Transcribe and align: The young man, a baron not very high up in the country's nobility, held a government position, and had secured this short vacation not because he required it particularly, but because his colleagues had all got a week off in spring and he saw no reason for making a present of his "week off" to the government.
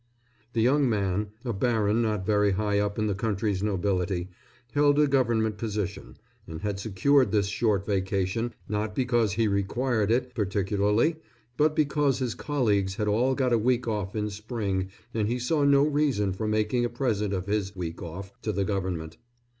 The 0.53 0.63
young 0.63 0.89
man, 0.89 1.27
a 1.45 1.53
baron 1.53 2.01
not 2.01 2.25
very 2.25 2.53
high 2.53 2.79
up 2.79 2.97
in 2.97 3.05
the 3.05 3.13
country's 3.13 3.61
nobility, 3.61 4.29
held 4.71 4.97
a 4.97 5.05
government 5.05 5.59
position, 5.59 6.17
and 6.47 6.61
had 6.61 6.79
secured 6.79 7.31
this 7.31 7.45
short 7.45 7.85
vacation 7.85 8.55
not 8.67 8.95
because 8.95 9.33
he 9.33 9.47
required 9.47 10.09
it 10.09 10.33
particularly, 10.33 11.17
but 11.55 11.75
because 11.75 12.17
his 12.17 12.33
colleagues 12.33 12.95
had 12.95 13.07
all 13.07 13.35
got 13.35 13.53
a 13.53 13.59
week 13.59 13.87
off 13.87 14.15
in 14.15 14.31
spring 14.31 14.89
and 15.13 15.27
he 15.27 15.37
saw 15.37 15.63
no 15.63 15.83
reason 15.83 16.33
for 16.33 16.47
making 16.47 16.83
a 16.83 16.89
present 16.89 17.31
of 17.31 17.45
his 17.45 17.75
"week 17.75 18.01
off" 18.01 18.33
to 18.41 18.51
the 18.51 18.65
government. 18.65 19.17